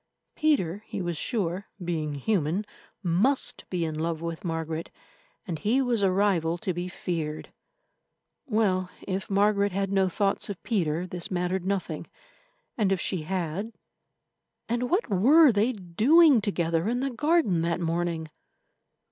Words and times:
Peter, 0.35 0.81
he 0.87 0.99
was 0.99 1.15
sure, 1.15 1.67
being 1.85 2.15
human, 2.15 2.65
must 3.03 3.65
be 3.69 3.85
in 3.85 3.93
love 3.93 4.19
with 4.19 4.43
Margaret, 4.43 4.89
and 5.45 5.59
he 5.59 5.79
was 5.79 6.01
a 6.01 6.11
rival 6.11 6.57
to 6.57 6.73
be 6.73 6.87
feared. 6.87 7.53
Well, 8.47 8.89
if 9.07 9.29
Margaret 9.29 9.73
had 9.73 9.91
no 9.91 10.09
thoughts 10.09 10.49
of 10.49 10.63
Peter, 10.63 11.05
this 11.05 11.29
mattered 11.29 11.67
nothing, 11.67 12.07
and 12.79 12.91
if 12.91 12.99
she 12.99 13.21
had—and 13.21 14.89
what 14.89 15.07
were 15.07 15.51
they 15.51 15.71
doing 15.71 16.41
together 16.41 16.89
in 16.89 17.01
the 17.01 17.11
garden 17.11 17.61
that 17.61 17.79
morning? 17.79 18.31